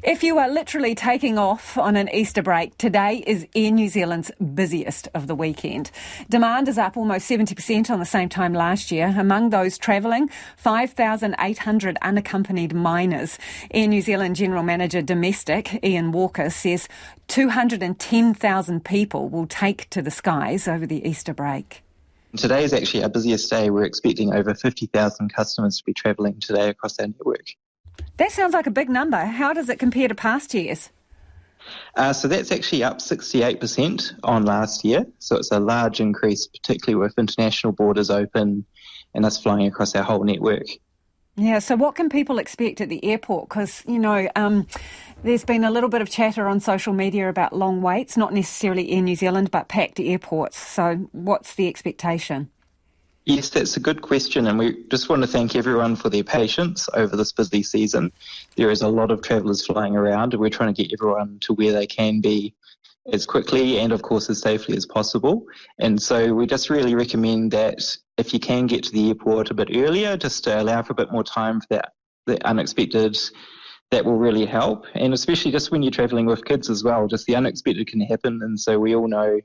If 0.00 0.22
you 0.22 0.38
are 0.38 0.48
literally 0.48 0.94
taking 0.94 1.38
off 1.38 1.76
on 1.76 1.96
an 1.96 2.08
Easter 2.08 2.42
break, 2.42 2.76
today 2.78 3.22
is 3.26 3.46
Air 3.54 3.70
New 3.70 3.88
Zealand's 3.88 4.30
busiest 4.54 5.08
of 5.14 5.26
the 5.26 5.34
weekend. 5.34 5.90
Demand 6.30 6.66
is 6.66 6.78
up 6.78 6.96
almost 6.96 7.30
70% 7.30 7.90
on 7.90 7.98
the 7.98 8.06
same 8.06 8.28
time 8.28 8.54
last 8.54 8.90
year. 8.90 9.14
Among 9.16 9.50
those 9.50 9.76
travelling, 9.76 10.30
5,800 10.56 11.98
unaccompanied 12.00 12.74
minors. 12.74 13.38
Air 13.70 13.86
New 13.86 14.00
Zealand 14.00 14.36
General 14.36 14.62
Manager 14.62 15.02
Domestic, 15.02 15.78
Iain 15.84 16.10
Walker, 16.10 16.48
says 16.48 16.88
210,000 17.28 18.84
people 18.84 19.28
will 19.28 19.46
take 19.46 19.90
to 19.90 20.00
the 20.00 20.10
skies 20.10 20.66
over 20.66 20.86
the 20.86 21.06
Easter 21.06 21.34
break. 21.34 21.82
Today 22.36 22.64
is 22.64 22.72
actually 22.72 23.02
our 23.02 23.10
busiest 23.10 23.50
day. 23.50 23.68
We're 23.68 23.84
expecting 23.84 24.32
over 24.32 24.54
50,000 24.54 25.34
customers 25.34 25.76
to 25.78 25.84
be 25.84 25.92
travelling 25.92 26.40
today 26.40 26.70
across 26.70 26.98
our 26.98 27.08
network. 27.08 27.44
That 28.22 28.30
sounds 28.30 28.54
like 28.54 28.68
a 28.68 28.70
big 28.70 28.88
number. 28.88 29.16
How 29.16 29.52
does 29.52 29.68
it 29.68 29.80
compare 29.80 30.06
to 30.06 30.14
past 30.14 30.54
years? 30.54 30.90
Uh, 31.96 32.12
so 32.12 32.28
that's 32.28 32.52
actually 32.52 32.84
up 32.84 32.98
68% 32.98 34.12
on 34.22 34.44
last 34.44 34.84
year. 34.84 35.04
So 35.18 35.34
it's 35.34 35.50
a 35.50 35.58
large 35.58 36.00
increase, 36.00 36.46
particularly 36.46 37.02
with 37.02 37.18
international 37.18 37.72
borders 37.72 38.10
open 38.10 38.64
and 39.12 39.26
us 39.26 39.42
flying 39.42 39.66
across 39.66 39.96
our 39.96 40.04
whole 40.04 40.22
network. 40.22 40.66
Yeah, 41.34 41.58
so 41.58 41.74
what 41.74 41.96
can 41.96 42.08
people 42.08 42.38
expect 42.38 42.80
at 42.80 42.88
the 42.88 43.04
airport? 43.04 43.48
Because, 43.48 43.82
you 43.88 43.98
know, 43.98 44.28
um, 44.36 44.68
there's 45.24 45.44
been 45.44 45.64
a 45.64 45.72
little 45.72 45.88
bit 45.90 46.00
of 46.00 46.08
chatter 46.08 46.46
on 46.46 46.60
social 46.60 46.92
media 46.92 47.28
about 47.28 47.52
long 47.52 47.82
waits, 47.82 48.16
not 48.16 48.32
necessarily 48.32 48.92
Air 48.92 49.02
New 49.02 49.16
Zealand, 49.16 49.50
but 49.50 49.66
packed 49.66 49.98
airports. 49.98 50.58
So 50.58 51.08
what's 51.10 51.56
the 51.56 51.66
expectation? 51.66 52.50
Yes, 53.24 53.50
that's 53.50 53.76
a 53.76 53.80
good 53.80 54.02
question, 54.02 54.48
and 54.48 54.58
we 54.58 54.82
just 54.90 55.08
want 55.08 55.22
to 55.22 55.28
thank 55.28 55.54
everyone 55.54 55.94
for 55.94 56.10
their 56.10 56.24
patience 56.24 56.88
over 56.94 57.16
this 57.16 57.30
busy 57.30 57.62
season. 57.62 58.10
There 58.56 58.70
is 58.70 58.82
a 58.82 58.88
lot 58.88 59.12
of 59.12 59.22
travellers 59.22 59.64
flying 59.64 59.94
around, 59.94 60.34
and 60.34 60.40
we're 60.40 60.50
trying 60.50 60.74
to 60.74 60.82
get 60.82 60.92
everyone 60.92 61.38
to 61.42 61.54
where 61.54 61.72
they 61.72 61.86
can 61.86 62.20
be 62.20 62.52
as 63.12 63.24
quickly 63.24 63.78
and, 63.78 63.92
of 63.92 64.02
course, 64.02 64.28
as 64.28 64.40
safely 64.40 64.76
as 64.76 64.86
possible. 64.86 65.46
And 65.78 66.02
so 66.02 66.34
we 66.34 66.46
just 66.46 66.68
really 66.68 66.96
recommend 66.96 67.52
that 67.52 67.96
if 68.18 68.34
you 68.34 68.40
can 68.40 68.66
get 68.66 68.82
to 68.84 68.92
the 68.92 69.08
airport 69.08 69.52
a 69.52 69.54
bit 69.54 69.68
earlier, 69.72 70.16
just 70.16 70.42
to 70.44 70.60
allow 70.60 70.82
for 70.82 70.92
a 70.92 70.96
bit 70.96 71.12
more 71.12 71.24
time 71.24 71.60
for 71.60 71.66
that, 71.70 71.92
the 72.26 72.44
unexpected, 72.44 73.16
that 73.92 74.04
will 74.04 74.18
really 74.18 74.46
help. 74.46 74.86
And 74.94 75.14
especially 75.14 75.52
just 75.52 75.70
when 75.70 75.82
you're 75.82 75.92
travelling 75.92 76.26
with 76.26 76.44
kids 76.44 76.68
as 76.68 76.82
well, 76.82 77.06
just 77.06 77.26
the 77.26 77.36
unexpected 77.36 77.86
can 77.86 78.00
happen. 78.00 78.40
And 78.42 78.58
so 78.58 78.80
we 78.80 78.96
all 78.96 79.06
know 79.06 79.40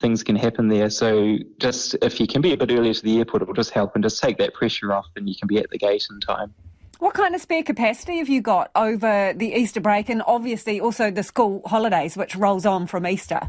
things 0.00 0.22
can 0.22 0.34
happen 0.34 0.68
there. 0.68 0.90
So 0.90 1.36
just 1.58 1.94
if 2.02 2.18
you 2.18 2.26
can 2.26 2.40
be 2.40 2.52
a 2.52 2.56
bit 2.56 2.70
earlier 2.72 2.94
to 2.94 3.02
the 3.02 3.18
airport, 3.18 3.42
it 3.42 3.48
will 3.48 3.54
just 3.54 3.70
help 3.70 3.94
and 3.94 4.02
just 4.02 4.20
take 4.20 4.38
that 4.38 4.54
pressure 4.54 4.92
off, 4.92 5.06
and 5.16 5.28
you 5.28 5.36
can 5.36 5.46
be 5.46 5.58
at 5.58 5.70
the 5.70 5.78
gate 5.78 6.06
in 6.10 6.20
time. 6.20 6.52
What 6.98 7.14
kind 7.14 7.34
of 7.34 7.40
spare 7.40 7.62
capacity 7.62 8.18
have 8.18 8.28
you 8.28 8.42
got 8.42 8.70
over 8.74 9.32
the 9.34 9.54
Easter 9.54 9.80
break 9.80 10.10
and 10.10 10.22
obviously 10.26 10.80
also 10.80 11.10
the 11.10 11.22
school 11.22 11.62
holidays, 11.64 12.16
which 12.16 12.36
rolls 12.36 12.66
on 12.66 12.86
from 12.86 13.06
Easter? 13.06 13.48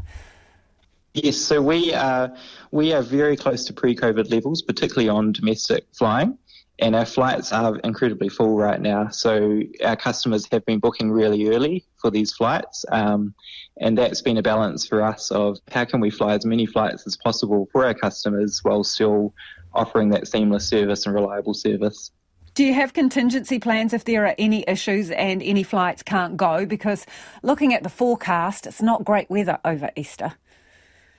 Yes, 1.14 1.36
so 1.36 1.60
we 1.60 1.92
are 1.92 2.34
we 2.70 2.94
are 2.94 3.02
very 3.02 3.36
close 3.36 3.66
to 3.66 3.74
pre-COVID 3.74 4.30
levels, 4.30 4.62
particularly 4.62 5.10
on 5.10 5.32
domestic 5.32 5.84
flying 5.92 6.38
and 6.78 6.96
our 6.96 7.04
flights 7.04 7.52
are 7.52 7.76
incredibly 7.78 8.28
full 8.28 8.56
right 8.56 8.80
now. 8.80 9.08
So 9.08 9.60
our 9.84 9.96
customers 9.96 10.46
have 10.50 10.64
been 10.64 10.78
booking 10.78 11.10
really 11.10 11.48
early 11.48 11.84
for 12.00 12.10
these 12.10 12.32
flights, 12.32 12.84
um, 12.90 13.34
and 13.80 13.96
that's 13.96 14.22
been 14.22 14.38
a 14.38 14.42
balance 14.42 14.86
for 14.86 15.02
us 15.02 15.30
of 15.30 15.58
how 15.70 15.84
can 15.84 16.00
we 16.00 16.10
fly 16.10 16.34
as 16.34 16.44
many 16.44 16.66
flights 16.66 17.06
as 17.06 17.16
possible 17.16 17.68
for 17.72 17.84
our 17.84 17.94
customers 17.94 18.60
while 18.62 18.84
still 18.84 19.34
offering 19.74 20.10
that 20.10 20.28
seamless 20.28 20.68
service 20.68 21.06
and 21.06 21.14
reliable 21.14 21.54
service. 21.54 22.10
Do 22.54 22.64
you 22.64 22.74
have 22.74 22.92
contingency 22.92 23.58
plans 23.58 23.94
if 23.94 24.04
there 24.04 24.26
are 24.26 24.34
any 24.36 24.62
issues 24.68 25.10
and 25.10 25.42
any 25.42 25.62
flights 25.62 26.02
can't 26.02 26.36
go? 26.36 26.66
Because 26.66 27.06
looking 27.42 27.72
at 27.72 27.82
the 27.82 27.88
forecast, 27.88 28.66
it's 28.66 28.82
not 28.82 29.04
great 29.04 29.30
weather 29.30 29.58
over 29.64 29.90
Easter. 29.96 30.34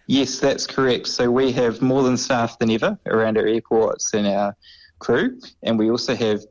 Yes, 0.06 0.40
that's 0.40 0.68
correct. 0.68 1.08
So 1.08 1.31
we 1.31 1.52
have 1.54 1.81
more 1.81 2.04
than 2.04 2.18
staff 2.18 2.59
than 2.59 2.70
ever 2.70 3.00
around 3.08 3.38
our 3.38 3.47
airports 3.47 4.14
and 4.14 4.28
our 4.28 4.56
crew, 5.03 5.40
and 5.62 5.78
we 5.78 5.91
also 5.91 6.16
have 6.16 6.41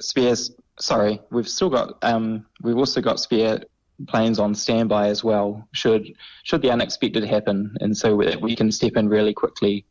spares. 0.00 0.50
Sorry, 0.80 1.20
we've 1.30 1.48
still 1.48 1.70
got. 1.70 1.96
Um, 2.02 2.46
we've 2.62 2.76
also 2.76 3.00
got 3.00 3.20
spare 3.20 3.60
planes 4.08 4.38
on 4.38 4.54
standby 4.54 5.08
as 5.08 5.22
well. 5.22 5.66
Should 5.72 6.14
should 6.42 6.62
the 6.62 6.70
unexpected 6.70 7.24
happen, 7.24 7.76
and 7.80 7.96
so 7.96 8.16
we 8.16 8.56
can 8.56 8.72
step 8.72 8.96
in 8.96 9.08
really 9.08 9.32
quickly. 9.32 9.84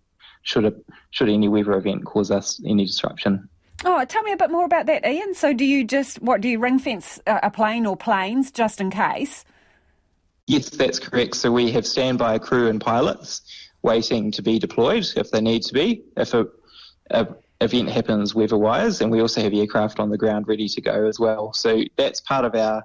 Should 0.43 0.65
a, 0.65 0.73
should 1.11 1.29
any 1.29 1.47
weather 1.47 1.73
event 1.73 2.05
cause 2.05 2.29
us 2.29 2.59
any 2.65 2.85
disruption. 2.85 3.47
Oh, 3.85 4.03
tell 4.05 4.23
me 4.23 4.33
a 4.33 4.37
bit 4.37 4.51
more 4.51 4.65
about 4.65 4.87
that, 4.87 5.05
Iain. 5.05 5.33
So, 5.33 5.53
do 5.53 5.63
you 5.63 5.85
just 5.85 6.21
what 6.21 6.41
do 6.41 6.49
you 6.49 6.59
ring 6.59 6.79
fence 6.79 7.19
a 7.25 7.49
plane 7.49 7.85
or 7.85 7.95
planes 7.95 8.51
just 8.51 8.81
in 8.81 8.91
case? 8.91 9.45
Yes, 10.47 10.69
that's 10.69 10.99
correct. 10.99 11.35
So 11.35 11.51
we 11.51 11.71
have 11.71 11.87
standby 11.87 12.39
crew 12.39 12.67
and 12.67 12.81
pilots 12.81 13.41
waiting 13.81 14.31
to 14.31 14.41
be 14.41 14.59
deployed 14.59 15.05
if 15.15 15.31
they 15.31 15.41
need 15.41 15.61
to 15.63 15.73
be. 15.73 16.03
If 16.17 16.33
a, 16.33 16.47
a 17.11 17.27
event 17.63 17.89
happens 17.89 18.35
weather-wise, 18.35 19.01
and 19.01 19.11
we 19.11 19.21
also 19.21 19.41
have 19.41 19.53
aircraft 19.53 19.99
on 19.99 20.09
the 20.09 20.17
ground 20.17 20.47
ready 20.47 20.67
to 20.67 20.81
go 20.81 21.07
as 21.07 21.19
well. 21.19 21.53
So 21.53 21.83
that's 21.97 22.21
part 22.21 22.45
of 22.45 22.55
our 22.55 22.83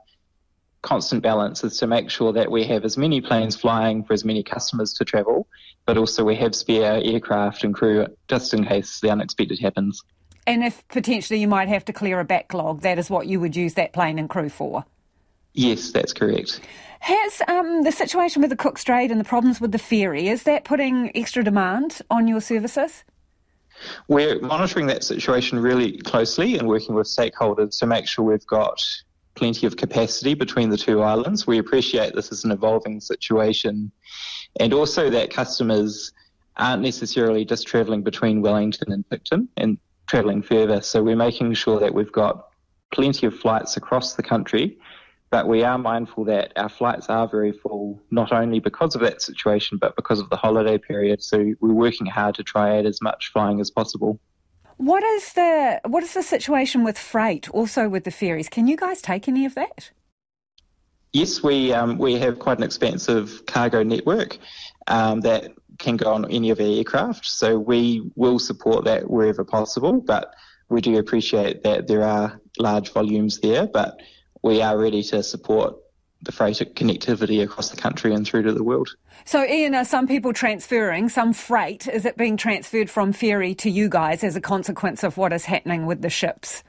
constant 0.82 1.22
balance 1.22 1.64
is 1.64 1.76
to 1.78 1.86
make 1.86 2.08
sure 2.08 2.32
that 2.32 2.50
we 2.50 2.64
have 2.64 2.84
as 2.84 2.96
many 2.96 3.20
planes 3.20 3.56
flying 3.56 4.04
for 4.04 4.12
as 4.12 4.24
many 4.24 4.42
customers 4.42 4.92
to 4.94 5.04
travel, 5.04 5.46
but 5.86 5.98
also 5.98 6.24
we 6.24 6.36
have 6.36 6.54
spare 6.54 7.00
aircraft 7.04 7.64
and 7.64 7.74
crew 7.74 8.06
just 8.28 8.54
in 8.54 8.64
case 8.64 9.00
the 9.00 9.10
unexpected 9.10 9.58
happens. 9.58 10.02
And 10.46 10.64
if 10.64 10.86
potentially 10.88 11.40
you 11.40 11.48
might 11.48 11.68
have 11.68 11.84
to 11.86 11.92
clear 11.92 12.20
a 12.20 12.24
backlog, 12.24 12.80
that 12.82 12.98
is 12.98 13.10
what 13.10 13.26
you 13.26 13.40
would 13.40 13.56
use 13.56 13.74
that 13.74 13.92
plane 13.92 14.18
and 14.18 14.30
crew 14.30 14.48
for? 14.48 14.84
Yes, 15.52 15.90
that's 15.90 16.12
correct. 16.12 16.60
Has 17.00 17.42
um, 17.48 17.82
the 17.82 17.92
situation 17.92 18.40
with 18.42 18.50
the 18.50 18.56
Cook 18.56 18.78
Strait 18.78 19.10
and 19.10 19.20
the 19.20 19.24
problems 19.24 19.60
with 19.60 19.72
the 19.72 19.78
ferry, 19.78 20.28
is 20.28 20.44
that 20.44 20.64
putting 20.64 21.14
extra 21.16 21.42
demand 21.42 22.00
on 22.10 22.28
your 22.28 22.40
services? 22.40 23.04
We're 24.08 24.40
monitoring 24.40 24.86
that 24.86 25.04
situation 25.04 25.58
really 25.60 25.98
closely 25.98 26.58
and 26.58 26.68
working 26.68 26.94
with 26.94 27.06
stakeholders 27.06 27.78
to 27.80 27.86
make 27.86 28.06
sure 28.06 28.24
we've 28.24 28.46
got 28.46 28.82
plenty 29.34 29.66
of 29.66 29.76
capacity 29.76 30.34
between 30.34 30.70
the 30.70 30.76
two 30.76 31.02
islands. 31.02 31.46
We 31.46 31.58
appreciate 31.58 32.14
this 32.14 32.32
is 32.32 32.44
an 32.44 32.50
evolving 32.50 33.00
situation 33.00 33.92
and 34.58 34.72
also 34.72 35.10
that 35.10 35.30
customers 35.30 36.12
aren't 36.56 36.82
necessarily 36.82 37.44
just 37.44 37.66
travelling 37.66 38.02
between 38.02 38.42
Wellington 38.42 38.90
and 38.92 39.08
Picton 39.08 39.48
and 39.56 39.78
travelling 40.08 40.42
further. 40.42 40.80
So 40.82 41.02
we're 41.02 41.16
making 41.16 41.54
sure 41.54 41.78
that 41.78 41.94
we've 41.94 42.10
got 42.10 42.48
plenty 42.90 43.26
of 43.26 43.38
flights 43.38 43.76
across 43.76 44.14
the 44.14 44.22
country 44.22 44.78
but 45.30 45.46
we 45.46 45.62
are 45.62 45.76
mindful 45.76 46.24
that 46.24 46.52
our 46.56 46.68
flights 46.68 47.08
are 47.08 47.28
very 47.28 47.52
full, 47.52 48.00
not 48.10 48.32
only 48.32 48.60
because 48.60 48.94
of 48.94 49.02
that 49.02 49.20
situation, 49.20 49.78
but 49.78 49.94
because 49.96 50.20
of 50.20 50.30
the 50.30 50.36
holiday 50.36 50.78
period. 50.78 51.22
So 51.22 51.54
we're 51.60 51.72
working 51.74 52.06
hard 52.06 52.34
to 52.36 52.42
try 52.42 52.78
add 52.78 52.86
as 52.86 53.02
much 53.02 53.30
flying 53.32 53.60
as 53.60 53.70
possible. 53.70 54.20
What 54.78 55.02
is 55.02 55.32
the 55.32 55.80
what 55.86 56.02
is 56.04 56.14
the 56.14 56.22
situation 56.22 56.84
with 56.84 56.98
freight? 56.98 57.50
Also 57.50 57.88
with 57.88 58.04
the 58.04 58.10
ferries, 58.10 58.48
can 58.48 58.68
you 58.68 58.76
guys 58.76 59.02
take 59.02 59.28
any 59.28 59.44
of 59.44 59.54
that? 59.56 59.90
Yes, 61.12 61.42
we 61.42 61.72
um, 61.72 61.98
we 61.98 62.14
have 62.18 62.38
quite 62.38 62.58
an 62.58 62.64
expansive 62.64 63.44
cargo 63.46 63.82
network 63.82 64.38
um, 64.86 65.20
that 65.22 65.52
can 65.78 65.96
go 65.96 66.12
on 66.12 66.30
any 66.30 66.50
of 66.50 66.60
our 66.60 66.66
aircraft. 66.66 67.26
So 67.26 67.58
we 67.58 68.10
will 68.14 68.38
support 68.38 68.84
that 68.84 69.10
wherever 69.10 69.44
possible, 69.44 70.00
but 70.00 70.34
we 70.68 70.80
do 70.80 70.98
appreciate 70.98 71.62
that 71.64 71.88
there 71.88 72.04
are 72.04 72.40
large 72.58 72.92
volumes 72.92 73.40
there, 73.40 73.66
but 73.66 73.98
we 74.42 74.62
are 74.62 74.78
ready 74.78 75.02
to 75.04 75.22
support 75.22 75.76
the 76.22 76.32
freight 76.32 76.56
connectivity 76.74 77.42
across 77.42 77.70
the 77.70 77.76
country 77.76 78.12
and 78.12 78.26
through 78.26 78.42
to 78.42 78.52
the 78.52 78.64
world. 78.64 78.96
So, 79.24 79.40
Iain, 79.40 79.74
are 79.74 79.84
some 79.84 80.08
people 80.08 80.32
transferring 80.32 81.08
some 81.08 81.32
freight? 81.32 81.86
Is 81.86 82.04
it 82.04 82.16
being 82.16 82.36
transferred 82.36 82.90
from 82.90 83.12
ferry 83.12 83.54
to 83.56 83.70
you 83.70 83.88
guys 83.88 84.24
as 84.24 84.34
a 84.34 84.40
consequence 84.40 85.04
of 85.04 85.16
what 85.16 85.32
is 85.32 85.44
happening 85.44 85.86
with 85.86 86.02
the 86.02 86.10
ships? 86.10 86.64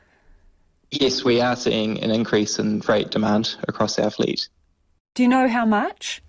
Yes, 0.91 1.23
we 1.23 1.41
are 1.41 1.55
seeing 1.55 2.01
an 2.01 2.11
increase 2.11 2.59
in 2.59 2.81
freight 2.81 3.11
demand 3.11 3.55
across 3.67 3.97
our 3.99 4.09
fleet. 4.09 4.49
Do 5.15 5.23
you 5.23 5.29
know 5.29 5.47
how 5.47 5.65
much? 5.65 6.21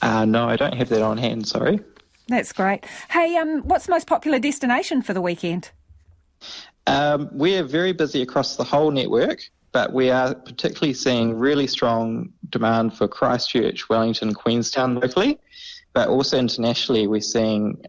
Uh, 0.00 0.24
no, 0.24 0.48
I 0.48 0.56
don't 0.56 0.74
have 0.74 0.88
that 0.88 1.02
on 1.02 1.18
hand, 1.18 1.46
sorry. 1.46 1.80
That's 2.28 2.52
great. 2.52 2.84
Hey, 3.10 3.36
um, 3.36 3.62
what's 3.62 3.86
the 3.86 3.92
most 3.92 4.06
popular 4.06 4.38
destination 4.38 5.02
for 5.02 5.12
the 5.12 5.20
weekend? 5.20 5.70
Um, 6.86 7.28
we're 7.32 7.62
very 7.62 7.92
busy 7.92 8.22
across 8.22 8.56
the 8.56 8.64
whole 8.64 8.90
network 8.90 9.40
but 9.72 9.92
we 9.92 10.10
are 10.10 10.34
particularly 10.34 10.94
seeing 10.94 11.34
really 11.34 11.66
strong 11.66 12.30
demand 12.50 12.96
for 12.96 13.08
Christchurch, 13.08 13.88
Wellington, 13.88 14.34
Queenstown 14.34 14.96
locally, 14.96 15.38
but 15.94 16.08
also 16.08 16.38
internationally, 16.38 17.06
we're 17.06 17.20
seeing 17.20 17.82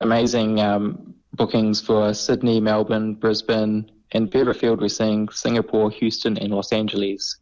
amazing 0.00 0.60
um, 0.60 1.14
bookings 1.34 1.80
for 1.80 2.12
Sydney, 2.12 2.60
Melbourne, 2.60 3.14
Brisbane, 3.14 3.90
and 4.12 4.30
further 4.30 4.54
we're 4.76 4.88
seeing 4.88 5.28
Singapore, 5.30 5.90
Houston, 5.90 6.36
and 6.36 6.52
Los 6.52 6.72
Angeles. 6.72 7.38